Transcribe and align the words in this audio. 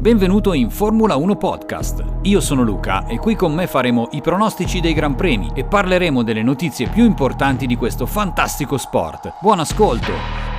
Benvenuto 0.00 0.54
in 0.54 0.70
Formula 0.70 1.16
1 1.16 1.36
Podcast. 1.36 2.02
Io 2.22 2.40
sono 2.40 2.62
Luca 2.62 3.06
e 3.06 3.18
qui 3.18 3.34
con 3.34 3.52
me 3.52 3.66
faremo 3.66 4.08
i 4.12 4.22
pronostici 4.22 4.80
dei 4.80 4.94
Gran 4.94 5.14
Premi 5.14 5.50
e 5.54 5.64
parleremo 5.64 6.22
delle 6.22 6.42
notizie 6.42 6.88
più 6.88 7.04
importanti 7.04 7.66
di 7.66 7.76
questo 7.76 8.06
fantastico 8.06 8.78
sport. 8.78 9.34
Buon 9.42 9.60
ascolto! 9.60 10.49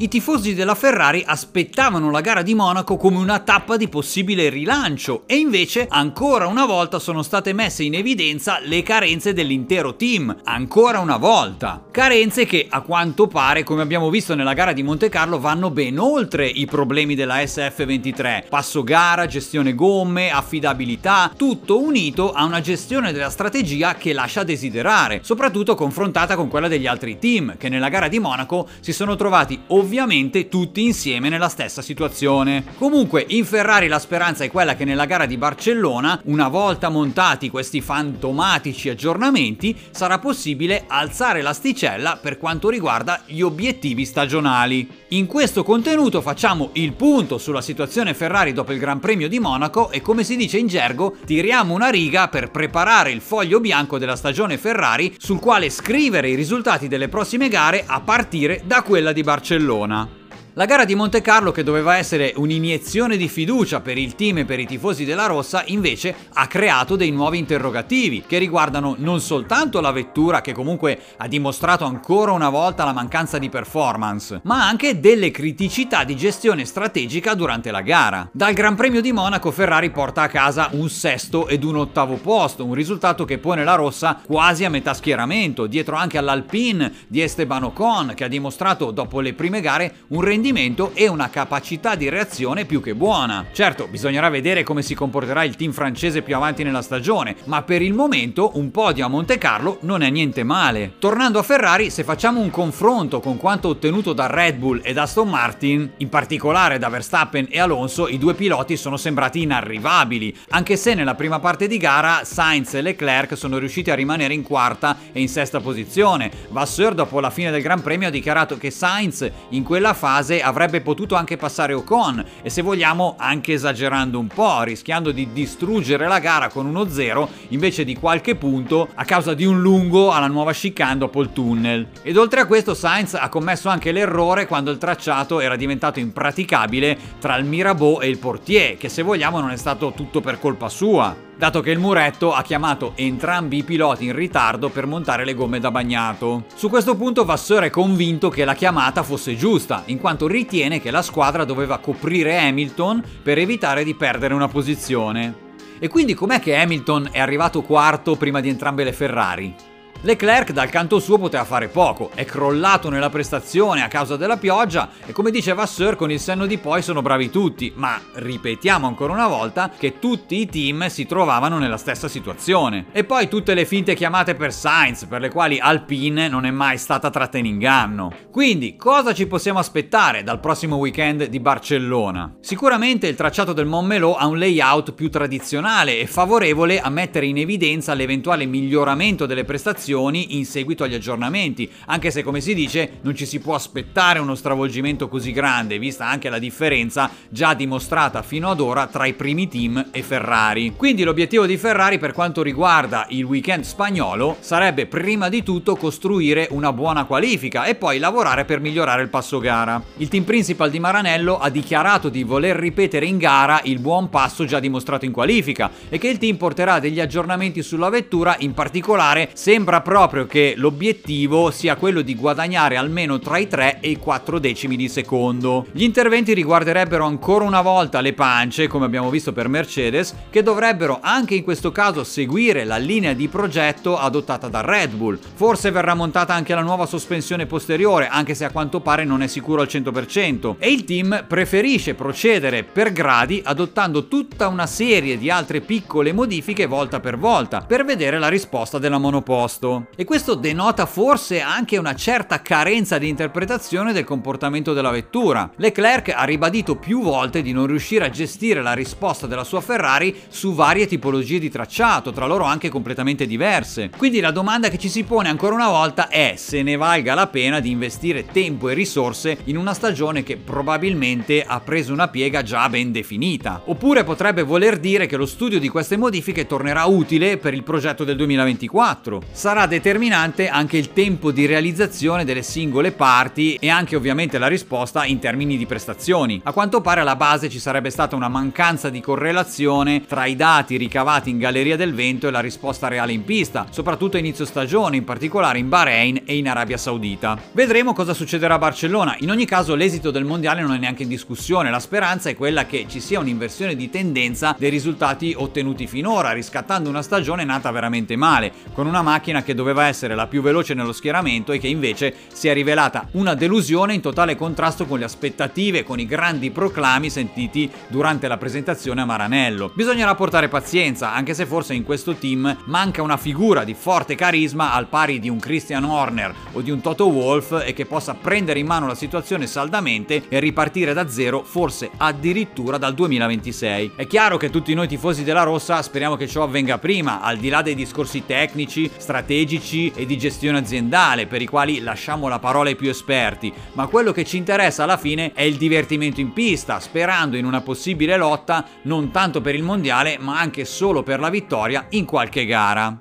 I 0.00 0.06
tifosi 0.06 0.54
della 0.54 0.76
Ferrari 0.76 1.24
aspettavano 1.26 2.12
la 2.12 2.20
gara 2.20 2.42
di 2.42 2.54
Monaco 2.54 2.96
come 2.96 3.16
una 3.16 3.40
tappa 3.40 3.76
di 3.76 3.88
possibile 3.88 4.48
rilancio 4.48 5.24
e 5.26 5.34
invece 5.34 5.88
ancora 5.90 6.46
una 6.46 6.66
volta 6.66 7.00
sono 7.00 7.24
state 7.24 7.52
messe 7.52 7.82
in 7.82 7.94
evidenza 7.94 8.60
le 8.62 8.84
carenze 8.84 9.32
dell'intero 9.32 9.96
team, 9.96 10.36
ancora 10.44 11.00
una 11.00 11.16
volta. 11.16 11.82
Carenze 11.90 12.46
che 12.46 12.68
a 12.70 12.82
quanto 12.82 13.26
pare, 13.26 13.64
come 13.64 13.82
abbiamo 13.82 14.08
visto 14.08 14.36
nella 14.36 14.52
gara 14.52 14.72
di 14.72 14.84
Monte 14.84 15.08
Carlo, 15.08 15.40
vanno 15.40 15.72
ben 15.72 15.98
oltre 15.98 16.46
i 16.46 16.66
problemi 16.66 17.16
della 17.16 17.38
SF23. 17.38 18.46
Passo 18.48 18.84
gara, 18.84 19.26
gestione 19.26 19.74
gomme, 19.74 20.30
affidabilità, 20.30 21.32
tutto 21.36 21.82
unito 21.82 22.30
a 22.32 22.44
una 22.44 22.60
gestione 22.60 23.10
della 23.10 23.30
strategia 23.30 23.96
che 23.96 24.12
lascia 24.12 24.44
desiderare, 24.44 25.22
soprattutto 25.24 25.74
confrontata 25.74 26.36
con 26.36 26.46
quella 26.46 26.68
degli 26.68 26.86
altri 26.86 27.18
team 27.18 27.56
che 27.56 27.68
nella 27.68 27.88
gara 27.88 28.06
di 28.06 28.20
Monaco 28.20 28.68
si 28.78 28.92
sono 28.92 29.16
trovati 29.16 29.58
ovviamente 29.66 29.86
ovviamente 29.88 30.50
tutti 30.50 30.84
insieme 30.84 31.30
nella 31.30 31.48
stessa 31.48 31.80
situazione. 31.80 32.62
Comunque 32.76 33.24
in 33.28 33.46
Ferrari 33.46 33.88
la 33.88 33.98
speranza 33.98 34.44
è 34.44 34.50
quella 34.50 34.76
che 34.76 34.84
nella 34.84 35.06
gara 35.06 35.24
di 35.24 35.38
Barcellona, 35.38 36.20
una 36.24 36.48
volta 36.48 36.90
montati 36.90 37.48
questi 37.48 37.80
fantomatici 37.80 38.90
aggiornamenti, 38.90 39.74
sarà 39.90 40.18
possibile 40.18 40.84
alzare 40.88 41.40
l'asticella 41.40 42.18
per 42.20 42.36
quanto 42.36 42.68
riguarda 42.68 43.22
gli 43.24 43.40
obiettivi 43.40 44.04
stagionali. 44.04 44.86
In 45.08 45.24
questo 45.24 45.64
contenuto 45.64 46.20
facciamo 46.20 46.68
il 46.74 46.92
punto 46.92 47.38
sulla 47.38 47.62
situazione 47.62 48.12
Ferrari 48.12 48.52
dopo 48.52 48.72
il 48.72 48.78
Gran 48.78 49.00
Premio 49.00 49.26
di 49.26 49.38
Monaco 49.38 49.90
e 49.90 50.02
come 50.02 50.22
si 50.22 50.36
dice 50.36 50.58
in 50.58 50.66
gergo 50.66 51.16
tiriamo 51.24 51.72
una 51.72 51.88
riga 51.88 52.28
per 52.28 52.50
preparare 52.50 53.10
il 53.10 53.22
foglio 53.22 53.58
bianco 53.58 53.96
della 53.96 54.16
stagione 54.16 54.58
Ferrari 54.58 55.14
sul 55.16 55.40
quale 55.40 55.70
scrivere 55.70 56.28
i 56.28 56.34
risultati 56.34 56.88
delle 56.88 57.08
prossime 57.08 57.48
gare 57.48 57.84
a 57.86 58.00
partire 58.00 58.60
da 58.66 58.82
quella 58.82 59.12
di 59.12 59.22
Barcellona. 59.22 59.77
Barcellona. 59.78 60.17
La 60.58 60.64
gara 60.64 60.84
di 60.84 60.96
Monte 60.96 61.20
Carlo, 61.20 61.52
che 61.52 61.62
doveva 61.62 61.98
essere 61.98 62.32
un'iniezione 62.34 63.16
di 63.16 63.28
fiducia 63.28 63.80
per 63.80 63.96
il 63.96 64.16
team 64.16 64.38
e 64.38 64.44
per 64.44 64.58
i 64.58 64.66
tifosi 64.66 65.04
della 65.04 65.26
Rossa, 65.26 65.62
invece 65.66 66.12
ha 66.32 66.48
creato 66.48 66.96
dei 66.96 67.12
nuovi 67.12 67.38
interrogativi 67.38 68.24
che 68.26 68.38
riguardano 68.38 68.96
non 68.98 69.20
soltanto 69.20 69.80
la 69.80 69.92
vettura, 69.92 70.40
che 70.40 70.52
comunque 70.52 70.98
ha 71.18 71.28
dimostrato 71.28 71.84
ancora 71.84 72.32
una 72.32 72.48
volta 72.48 72.82
la 72.82 72.92
mancanza 72.92 73.38
di 73.38 73.48
performance, 73.48 74.40
ma 74.42 74.66
anche 74.66 74.98
delle 74.98 75.30
criticità 75.30 76.02
di 76.02 76.16
gestione 76.16 76.64
strategica 76.64 77.34
durante 77.34 77.70
la 77.70 77.82
gara. 77.82 78.28
Dal 78.32 78.52
Gran 78.52 78.74
Premio 78.74 79.00
di 79.00 79.12
Monaco 79.12 79.52
Ferrari 79.52 79.90
porta 79.90 80.22
a 80.22 80.28
casa 80.28 80.70
un 80.72 80.90
sesto 80.90 81.46
ed 81.46 81.62
un 81.62 81.76
ottavo 81.76 82.16
posto, 82.16 82.64
un 82.64 82.74
risultato 82.74 83.24
che 83.24 83.38
pone 83.38 83.62
la 83.62 83.76
Rossa 83.76 84.20
quasi 84.26 84.64
a 84.64 84.70
metà 84.70 84.92
schieramento, 84.92 85.68
dietro 85.68 85.94
anche 85.94 86.18
all'Alpine 86.18 86.92
di 87.06 87.22
Esteban 87.22 87.62
Ocon, 87.62 88.14
che 88.16 88.24
ha 88.24 88.28
dimostrato 88.28 88.90
dopo 88.90 89.20
le 89.20 89.34
prime 89.34 89.60
gare 89.60 89.94
un 90.08 90.22
rendimento 90.22 90.46
rendimento 90.48 90.92
e 90.94 91.08
una 91.08 91.28
capacità 91.28 91.94
di 91.94 92.08
reazione 92.08 92.64
più 92.64 92.80
che 92.80 92.94
buona. 92.94 93.46
Certo, 93.52 93.86
bisognerà 93.86 94.28
vedere 94.30 94.62
come 94.62 94.82
si 94.82 94.94
comporterà 94.94 95.44
il 95.44 95.56
team 95.56 95.72
francese 95.72 96.22
più 96.22 96.34
avanti 96.34 96.62
nella 96.62 96.82
stagione, 96.82 97.36
ma 97.44 97.62
per 97.62 97.82
il 97.82 97.92
momento 97.92 98.52
un 98.54 98.70
podio 98.70 99.04
a 99.04 99.08
Monte 99.08 99.36
Carlo 99.36 99.78
non 99.82 100.02
è 100.02 100.10
niente 100.10 100.44
male. 100.44 100.94
Tornando 100.98 101.38
a 101.38 101.42
Ferrari, 101.42 101.90
se 101.90 102.04
facciamo 102.04 102.40
un 102.40 102.50
confronto 102.50 103.20
con 103.20 103.36
quanto 103.36 103.68
ottenuto 103.68 104.12
da 104.12 104.26
Red 104.26 104.56
Bull 104.56 104.80
ed 104.82 104.96
Aston 104.96 105.28
Martin, 105.28 105.90
in 105.98 106.08
particolare 106.08 106.78
da 106.78 106.88
Verstappen 106.88 107.46
e 107.50 107.60
Alonso, 107.60 108.08
i 108.08 108.18
due 108.18 108.34
piloti 108.34 108.76
sono 108.76 108.96
sembrati 108.96 109.42
inarrivabili, 109.42 110.34
anche 110.50 110.76
se 110.76 110.94
nella 110.94 111.14
prima 111.14 111.40
parte 111.40 111.66
di 111.66 111.76
gara 111.76 112.24
Sainz 112.24 112.74
e 112.74 112.82
Leclerc 112.82 113.36
sono 113.36 113.58
riusciti 113.58 113.90
a 113.90 113.94
rimanere 113.94 114.34
in 114.34 114.42
quarta 114.42 114.96
e 115.12 115.20
in 115.20 115.28
sesta 115.28 115.60
posizione. 115.60 116.30
Vasseur 116.48 116.94
dopo 116.94 117.20
la 117.20 117.30
fine 117.30 117.50
del 117.50 117.62
Gran 117.62 117.82
Premio 117.82 118.08
ha 118.08 118.10
dichiarato 118.10 118.56
che 118.56 118.70
Sainz 118.70 119.30
in 119.50 119.62
quella 119.62 119.92
fase 119.92 120.37
avrebbe 120.40 120.80
potuto 120.80 121.14
anche 121.14 121.36
passare 121.36 121.72
Ocon 121.72 122.24
e 122.42 122.50
se 122.50 122.62
vogliamo 122.62 123.14
anche 123.18 123.52
esagerando 123.52 124.18
un 124.18 124.26
po', 124.26 124.62
rischiando 124.62 125.12
di 125.12 125.32
distruggere 125.32 126.06
la 126.06 126.18
gara 126.18 126.48
con 126.48 126.66
uno 126.66 126.88
0 126.88 127.28
invece 127.48 127.84
di 127.84 127.96
qualche 127.96 128.34
punto 128.36 128.88
a 128.94 129.04
causa 129.04 129.34
di 129.34 129.44
un 129.44 129.60
lungo 129.60 130.10
alla 130.10 130.26
nuova 130.26 130.52
chicane 130.52 130.98
dopo 130.98 131.20
il 131.20 131.32
tunnel. 131.32 131.88
Ed 132.02 132.16
oltre 132.16 132.40
a 132.40 132.46
questo 132.46 132.74
Sainz 132.74 133.14
ha 133.14 133.28
commesso 133.28 133.68
anche 133.68 133.92
l'errore 133.92 134.46
quando 134.46 134.70
il 134.70 134.78
tracciato 134.78 135.40
era 135.40 135.56
diventato 135.56 135.98
impraticabile 135.98 136.98
tra 137.18 137.36
il 137.36 137.44
Mirabeau 137.44 138.00
e 138.00 138.08
il 138.08 138.18
Portier, 138.18 138.76
che 138.76 138.88
se 138.88 139.02
vogliamo 139.02 139.40
non 139.40 139.50
è 139.50 139.56
stato 139.56 139.92
tutto 139.92 140.20
per 140.20 140.38
colpa 140.38 140.68
sua 140.68 141.27
dato 141.38 141.60
che 141.60 141.70
il 141.70 141.78
muretto 141.78 142.34
ha 142.34 142.42
chiamato 142.42 142.92
entrambi 142.96 143.58
i 143.58 143.62
piloti 143.62 144.06
in 144.06 144.14
ritardo 144.14 144.70
per 144.70 144.86
montare 144.86 145.24
le 145.24 145.34
gomme 145.34 145.60
da 145.60 145.70
bagnato. 145.70 146.46
Su 146.52 146.68
questo 146.68 146.96
punto 146.96 147.24
Vasseur 147.24 147.62
è 147.62 147.70
convinto 147.70 148.28
che 148.28 148.44
la 148.44 148.54
chiamata 148.54 149.04
fosse 149.04 149.36
giusta, 149.36 149.84
in 149.86 150.00
quanto 150.00 150.26
ritiene 150.26 150.80
che 150.80 150.90
la 150.90 151.02
squadra 151.02 151.44
doveva 151.44 151.78
coprire 151.78 152.40
Hamilton 152.40 153.02
per 153.22 153.38
evitare 153.38 153.84
di 153.84 153.94
perdere 153.94 154.34
una 154.34 154.48
posizione. 154.48 155.46
E 155.78 155.86
quindi 155.86 156.14
com'è 156.14 156.40
che 156.40 156.56
Hamilton 156.56 157.10
è 157.12 157.20
arrivato 157.20 157.62
quarto 157.62 158.16
prima 158.16 158.40
di 158.40 158.48
entrambe 158.48 158.82
le 158.82 158.92
Ferrari? 158.92 159.67
Leclerc 160.02 160.52
dal 160.52 160.70
canto 160.70 161.00
suo 161.00 161.18
poteva 161.18 161.42
fare 161.42 161.66
poco, 161.66 162.12
è 162.14 162.24
crollato 162.24 162.88
nella 162.88 163.10
prestazione 163.10 163.82
a 163.82 163.88
causa 163.88 164.14
della 164.14 164.36
pioggia 164.36 164.90
e 165.04 165.10
come 165.10 165.32
dice 165.32 165.54
Vasseur 165.54 165.96
con 165.96 166.12
il 166.12 166.20
senno 166.20 166.46
di 166.46 166.56
poi 166.58 166.82
sono 166.82 167.02
bravi 167.02 167.30
tutti, 167.30 167.72
ma 167.74 168.00
ripetiamo 168.12 168.86
ancora 168.86 169.12
una 169.12 169.26
volta 169.26 169.72
che 169.76 169.98
tutti 169.98 170.36
i 170.40 170.46
team 170.46 170.86
si 170.86 171.04
trovavano 171.04 171.58
nella 171.58 171.76
stessa 171.76 172.06
situazione. 172.06 172.86
E 172.92 173.02
poi 173.02 173.26
tutte 173.26 173.54
le 173.54 173.64
finte 173.64 173.96
chiamate 173.96 174.36
per 174.36 174.52
Sainz, 174.52 175.04
per 175.06 175.20
le 175.20 175.30
quali 175.30 175.58
Alpine 175.58 176.28
non 176.28 176.46
è 176.46 176.52
mai 176.52 176.78
stata 176.78 177.10
tratta 177.10 177.38
in 177.38 177.46
inganno. 177.46 178.12
Quindi 178.30 178.76
cosa 178.76 179.12
ci 179.12 179.26
possiamo 179.26 179.58
aspettare 179.58 180.22
dal 180.22 180.38
prossimo 180.38 180.76
weekend 180.76 181.24
di 181.24 181.40
Barcellona? 181.40 182.36
Sicuramente 182.38 183.08
il 183.08 183.16
tracciato 183.16 183.52
del 183.52 183.66
Montmelò 183.66 184.14
ha 184.14 184.28
un 184.28 184.38
layout 184.38 184.92
più 184.92 185.10
tradizionale 185.10 185.98
e 185.98 186.06
favorevole 186.06 186.80
a 186.80 186.88
mettere 186.88 187.26
in 187.26 187.38
evidenza 187.38 187.94
l'eventuale 187.94 188.46
miglioramento 188.46 189.26
delle 189.26 189.42
prestazioni 189.42 189.86
in 189.96 190.44
seguito 190.44 190.84
agli 190.84 190.94
aggiornamenti, 190.94 191.70
anche 191.86 192.10
se 192.10 192.22
come 192.22 192.40
si 192.40 192.54
dice 192.54 192.98
non 193.02 193.14
ci 193.14 193.26
si 193.26 193.38
può 193.40 193.54
aspettare 193.54 194.18
uno 194.18 194.34
stravolgimento 194.34 195.08
così 195.08 195.32
grande, 195.32 195.78
vista 195.78 196.06
anche 196.06 196.28
la 196.28 196.38
differenza 196.38 197.10
già 197.28 197.54
dimostrata 197.54 198.22
fino 198.22 198.50
ad 198.50 198.60
ora 198.60 198.86
tra 198.86 199.06
i 199.06 199.14
primi 199.14 199.48
team 199.48 199.88
e 199.90 200.02
Ferrari. 200.02 200.74
Quindi 200.76 201.04
l'obiettivo 201.04 201.46
di 201.46 201.56
Ferrari 201.56 201.98
per 201.98 202.12
quanto 202.12 202.42
riguarda 202.42 203.06
il 203.10 203.24
weekend 203.24 203.64
spagnolo 203.64 204.36
sarebbe 204.40 204.86
prima 204.86 205.28
di 205.28 205.42
tutto 205.42 205.76
costruire 205.76 206.48
una 206.50 206.72
buona 206.72 207.04
qualifica 207.04 207.64
e 207.64 207.74
poi 207.74 207.98
lavorare 207.98 208.44
per 208.44 208.60
migliorare 208.60 209.02
il 209.02 209.08
passo 209.08 209.38
gara. 209.38 209.82
Il 209.96 210.08
team 210.08 210.24
principal 210.24 210.70
di 210.70 210.78
Maranello 210.78 211.38
ha 211.38 211.48
dichiarato 211.50 212.08
di 212.08 212.22
voler 212.22 212.56
ripetere 212.56 213.06
in 213.06 213.18
gara 213.18 213.60
il 213.64 213.78
buon 213.78 214.08
passo 214.08 214.44
già 214.44 214.60
dimostrato 214.60 215.04
in 215.04 215.12
qualifica 215.12 215.70
e 215.88 215.98
che 215.98 216.08
il 216.08 216.18
team 216.18 216.36
porterà 216.36 216.78
degli 216.78 217.00
aggiornamenti 217.00 217.62
sulla 217.62 217.88
vettura, 217.88 218.36
in 218.40 218.54
particolare 218.54 219.30
sembra 219.34 219.77
sembra 219.78 219.80
proprio 219.80 220.26
che 220.26 220.54
l'obiettivo 220.56 221.50
sia 221.50 221.76
quello 221.76 222.02
di 222.02 222.14
guadagnare 222.14 222.76
almeno 222.76 223.18
tra 223.18 223.38
i 223.38 223.46
3 223.46 223.78
e 223.80 223.90
i 223.90 223.96
4 223.96 224.38
decimi 224.38 224.76
di 224.76 224.88
secondo. 224.88 225.66
Gli 225.72 225.82
interventi 225.82 226.34
riguarderebbero 226.34 227.04
ancora 227.04 227.44
una 227.44 227.60
volta 227.60 228.00
le 228.00 228.12
pance, 228.12 228.66
come 228.66 228.86
abbiamo 228.86 229.10
visto 229.10 229.32
per 229.32 229.48
Mercedes, 229.48 230.14
che 230.30 230.42
dovrebbero 230.42 230.98
anche 231.00 231.34
in 231.34 231.44
questo 231.44 231.72
caso 231.72 232.04
seguire 232.04 232.64
la 232.64 232.76
linea 232.76 233.12
di 233.12 233.28
progetto 233.28 233.98
adottata 233.98 234.48
da 234.48 234.60
Red 234.60 234.94
Bull. 234.94 235.18
Forse 235.34 235.70
verrà 235.70 235.94
montata 235.94 236.34
anche 236.34 236.54
la 236.54 236.62
nuova 236.62 236.86
sospensione 236.86 237.46
posteriore, 237.46 238.08
anche 238.08 238.34
se 238.34 238.44
a 238.44 238.50
quanto 238.50 238.80
pare 238.80 239.04
non 239.04 239.22
è 239.22 239.26
sicuro 239.26 239.62
al 239.62 239.68
100%, 239.70 240.56
e 240.58 240.70
il 240.70 240.84
team 240.84 241.24
preferisce 241.26 241.94
procedere 241.94 242.64
per 242.64 242.92
gradi 242.92 243.40
adottando 243.44 244.08
tutta 244.08 244.48
una 244.48 244.66
serie 244.66 245.18
di 245.18 245.30
altre 245.30 245.60
piccole 245.60 246.12
modifiche 246.12 246.66
volta 246.66 247.00
per 247.00 247.18
volta, 247.18 247.60
per 247.60 247.84
vedere 247.84 248.18
la 248.18 248.28
risposta 248.28 248.78
della 248.78 248.98
monoposto 248.98 249.67
questo 249.68 249.86
e 249.94 250.04
questo 250.04 250.34
denota 250.34 250.86
forse 250.86 251.40
anche 251.40 251.76
una 251.76 251.94
certa 251.94 252.40
carenza 252.40 252.98
di 252.98 253.08
interpretazione 253.08 253.92
del 253.92 254.04
comportamento 254.04 254.72
della 254.72 254.90
vettura. 254.90 255.50
Leclerc 255.56 256.12
ha 256.14 256.24
ribadito 256.24 256.76
più 256.76 257.02
volte 257.02 257.42
di 257.42 257.52
non 257.52 257.66
riuscire 257.66 258.04
a 258.04 258.10
gestire 258.10 258.62
la 258.62 258.72
risposta 258.72 259.26
della 259.26 259.44
sua 259.44 259.60
Ferrari 259.60 260.14
su 260.28 260.54
varie 260.54 260.86
tipologie 260.86 261.38
di 261.38 261.50
tracciato, 261.50 262.12
tra 262.12 262.26
loro 262.26 262.44
anche 262.44 262.68
completamente 262.68 263.26
diverse. 263.26 263.90
Quindi 263.96 264.20
la 264.20 264.30
domanda 264.30 264.68
che 264.68 264.78
ci 264.78 264.88
si 264.88 265.04
pone 265.04 265.28
ancora 265.28 265.54
una 265.54 265.68
volta 265.68 266.08
è 266.08 266.34
se 266.36 266.62
ne 266.62 266.76
valga 266.76 267.14
la 267.14 267.26
pena 267.26 267.60
di 267.60 267.70
investire 267.70 268.26
tempo 268.26 268.68
e 268.68 268.74
risorse 268.74 269.38
in 269.44 269.56
una 269.56 269.74
stagione 269.74 270.22
che 270.22 270.36
probabilmente 270.36 271.44
ha 271.44 271.60
preso 271.60 271.92
una 271.92 272.08
piega 272.08 272.42
già 272.42 272.68
ben 272.68 272.92
definita. 272.92 273.62
Oppure 273.66 274.04
potrebbe 274.04 274.42
voler 274.42 274.78
dire 274.78 275.06
che 275.06 275.16
lo 275.16 275.26
studio 275.26 275.58
di 275.58 275.68
queste 275.68 275.96
modifiche 275.96 276.46
tornerà 276.46 276.84
utile 276.84 277.36
per 277.36 277.54
il 277.54 277.62
progetto 277.62 278.04
del 278.04 278.16
2024. 278.16 279.22
Sarà 279.32 279.57
sarà 279.58 279.66
determinante 279.66 280.48
anche 280.48 280.76
il 280.76 280.92
tempo 280.92 281.32
di 281.32 281.44
realizzazione 281.44 282.24
delle 282.24 282.42
singole 282.42 282.92
parti 282.92 283.56
e 283.56 283.68
anche 283.68 283.96
ovviamente 283.96 284.38
la 284.38 284.46
risposta 284.46 285.04
in 285.04 285.18
termini 285.18 285.56
di 285.56 285.66
prestazioni. 285.66 286.40
A 286.44 286.52
quanto 286.52 286.80
pare 286.80 287.00
alla 287.00 287.16
base 287.16 287.48
ci 287.48 287.58
sarebbe 287.58 287.90
stata 287.90 288.14
una 288.14 288.28
mancanza 288.28 288.88
di 288.88 289.00
correlazione 289.00 290.06
tra 290.06 290.26
i 290.26 290.36
dati 290.36 290.76
ricavati 290.76 291.30
in 291.30 291.38
Galleria 291.38 291.74
del 291.74 291.92
Vento 291.92 292.28
e 292.28 292.30
la 292.30 292.38
risposta 292.38 292.86
reale 292.86 293.10
in 293.10 293.24
pista, 293.24 293.66
soprattutto 293.70 294.16
a 294.16 294.20
inizio 294.20 294.44
stagione, 294.44 294.96
in 294.96 295.02
particolare 295.02 295.58
in 295.58 295.68
Bahrain 295.68 296.22
e 296.24 296.36
in 296.36 296.48
Arabia 296.48 296.76
Saudita. 296.76 297.36
Vedremo 297.50 297.94
cosa 297.94 298.14
succederà 298.14 298.54
a 298.54 298.58
Barcellona. 298.58 299.16
In 299.20 299.30
ogni 299.32 299.44
caso 299.44 299.74
l'esito 299.74 300.12
del 300.12 300.24
mondiale 300.24 300.60
non 300.60 300.74
è 300.74 300.78
neanche 300.78 301.02
in 301.02 301.08
discussione, 301.08 301.68
la 301.68 301.80
speranza 301.80 302.30
è 302.30 302.36
quella 302.36 302.64
che 302.66 302.86
ci 302.88 303.00
sia 303.00 303.18
un'inversione 303.18 303.74
di 303.74 303.90
tendenza 303.90 304.54
dei 304.56 304.70
risultati 304.70 305.34
ottenuti 305.36 305.88
finora, 305.88 306.30
riscattando 306.30 306.88
una 306.88 307.02
stagione 307.02 307.42
nata 307.42 307.72
veramente 307.72 308.14
male, 308.14 308.52
con 308.72 308.86
una 308.86 309.02
macchina 309.02 309.42
che 309.42 309.47
doveva 309.54 309.86
essere 309.86 310.14
la 310.14 310.26
più 310.26 310.42
veloce 310.42 310.74
nello 310.74 310.92
schieramento 310.92 311.52
e 311.52 311.58
che 311.58 311.68
invece 311.68 312.14
si 312.32 312.48
è 312.48 312.52
rivelata 312.52 313.08
una 313.12 313.34
delusione 313.34 313.94
in 313.94 314.00
totale 314.00 314.36
contrasto 314.36 314.86
con 314.86 314.98
le 314.98 315.04
aspettative, 315.04 315.84
con 315.84 315.98
i 316.00 316.06
grandi 316.06 316.50
proclami 316.50 317.10
sentiti 317.10 317.70
durante 317.88 318.28
la 318.28 318.36
presentazione 318.36 319.00
a 319.00 319.04
Maranello. 319.04 319.70
Bisognerà 319.74 320.14
portare 320.14 320.48
pazienza, 320.48 321.12
anche 321.12 321.34
se 321.34 321.46
forse 321.46 321.74
in 321.74 321.84
questo 321.84 322.14
team 322.14 322.56
manca 322.66 323.02
una 323.02 323.16
figura 323.16 323.64
di 323.64 323.74
forte 323.74 324.14
carisma 324.14 324.72
al 324.72 324.88
pari 324.88 325.18
di 325.18 325.28
un 325.28 325.38
Christian 325.38 325.84
Horner 325.84 326.34
o 326.52 326.60
di 326.60 326.70
un 326.70 326.80
Toto 326.80 327.06
Wolf 327.06 327.62
e 327.64 327.72
che 327.72 327.86
possa 327.86 328.14
prendere 328.14 328.58
in 328.58 328.66
mano 328.66 328.86
la 328.86 328.94
situazione 328.94 329.46
saldamente 329.46 330.24
e 330.28 330.40
ripartire 330.40 330.92
da 330.92 331.08
zero, 331.08 331.42
forse 331.42 331.90
addirittura 331.96 332.78
dal 332.78 332.94
2026. 332.94 333.92
È 333.96 334.06
chiaro 334.06 334.36
che 334.36 334.50
tutti 334.50 334.74
noi 334.74 334.88
tifosi 334.88 335.24
della 335.24 335.42
Rossa 335.42 335.82
speriamo 335.82 336.16
che 336.16 336.26
ciò 336.26 336.42
avvenga 336.42 336.78
prima, 336.78 337.20
al 337.20 337.38
di 337.38 337.48
là 337.48 337.62
dei 337.62 337.74
discorsi 337.74 338.24
tecnici, 338.26 338.90
strategici 339.38 339.92
e 339.94 340.06
di 340.06 340.18
gestione 340.18 340.58
aziendale, 340.58 341.26
per 341.26 341.42
i 341.42 341.46
quali 341.46 341.80
lasciamo 341.80 342.28
la 342.28 342.38
parola 342.38 342.70
ai 342.70 342.76
più 342.76 342.88
esperti, 342.88 343.52
ma 343.74 343.86
quello 343.86 344.10
che 344.10 344.24
ci 344.24 344.36
interessa 344.36 344.82
alla 344.82 344.96
fine 344.96 345.32
è 345.32 345.42
il 345.42 345.56
divertimento 345.56 346.20
in 346.20 346.32
pista, 346.32 346.80
sperando 346.80 347.36
in 347.36 347.44
una 347.44 347.60
possibile 347.60 348.16
lotta 348.16 348.64
non 348.82 349.10
tanto 349.10 349.40
per 349.40 349.54
il 349.54 349.62
mondiale, 349.62 350.18
ma 350.18 350.40
anche 350.40 350.64
solo 350.64 351.02
per 351.02 351.20
la 351.20 351.30
vittoria 351.30 351.86
in 351.90 352.04
qualche 352.04 352.46
gara. 352.46 353.00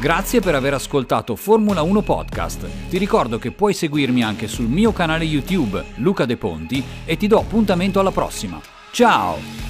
Grazie 0.00 0.40
per 0.40 0.54
aver 0.54 0.74
ascoltato 0.74 1.36
Formula 1.36 1.82
1 1.82 2.02
Podcast. 2.02 2.68
Ti 2.88 2.98
ricordo 2.98 3.38
che 3.38 3.52
puoi 3.52 3.74
seguirmi 3.74 4.22
anche 4.22 4.48
sul 4.48 4.66
mio 4.66 4.92
canale 4.92 5.24
YouTube 5.24 5.82
Luca 5.96 6.24
De 6.24 6.36
Ponti 6.36 6.82
e 7.04 7.16
ti 7.16 7.26
do 7.26 7.38
appuntamento 7.38 8.00
alla 8.00 8.10
prossima. 8.10 8.60
Ciao! 8.90 9.63